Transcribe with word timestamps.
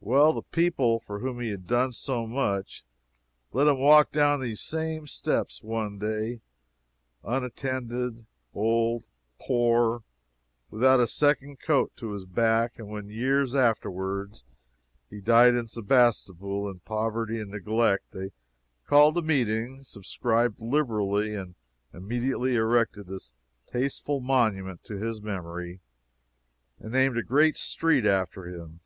Well, 0.00 0.32
the 0.32 0.42
people 0.42 0.98
for 0.98 1.20
whom 1.20 1.40
he 1.40 1.50
had 1.50 1.66
done 1.66 1.92
so 1.92 2.26
much, 2.26 2.84
let 3.52 3.68
him 3.68 3.78
walk 3.78 4.10
down 4.10 4.40
these 4.40 4.62
same 4.62 5.06
steps, 5.06 5.62
one 5.62 5.98
day, 5.98 6.40
unattended, 7.22 8.26
old, 8.54 9.04
poor, 9.38 10.02
without 10.70 10.98
a 11.00 11.06
second 11.06 11.60
coat 11.60 11.92
to 11.96 12.12
his 12.12 12.24
back; 12.24 12.78
and 12.78 12.88
when, 12.88 13.10
years 13.10 13.54
afterwards, 13.54 14.42
he 15.08 15.20
died 15.20 15.54
in 15.54 15.68
Sebastopol 15.68 16.68
in 16.68 16.80
poverty 16.80 17.38
and 17.38 17.50
neglect, 17.50 18.10
they 18.10 18.32
called 18.86 19.18
a 19.18 19.22
meeting, 19.22 19.84
subscribed 19.84 20.60
liberally, 20.60 21.34
and 21.34 21.54
immediately 21.92 22.56
erected 22.56 23.06
this 23.06 23.34
tasteful 23.70 24.18
monument 24.18 24.82
to 24.84 24.96
his 24.96 25.20
memory, 25.20 25.80
and 26.80 26.90
named 26.90 27.18
a 27.18 27.22
great 27.22 27.56
street 27.56 28.06
after 28.06 28.46
him. 28.48 28.80